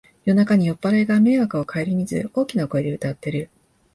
[0.25, 3.51] 夜中に酔っぱらいが迷惑をかえりみず大きな声で歌ってる